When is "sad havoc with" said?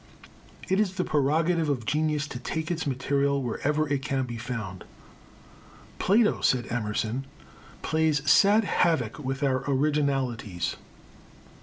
8.27-9.43